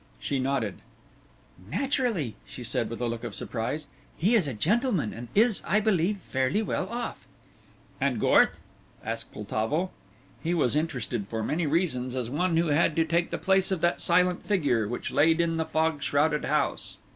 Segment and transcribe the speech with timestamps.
[0.19, 0.79] She nodded.
[1.69, 3.85] "Naturally," she said with a look of surprise,
[4.17, 7.27] "he is a gentleman, and is, I believe, fairly well off."
[7.99, 8.59] "And Gorth?"
[9.05, 9.91] asked Poltavo.
[10.41, 13.81] He was interested for many reasons as one who had to take the place of
[13.81, 16.97] that silent figure which lay in the fog shrouded house.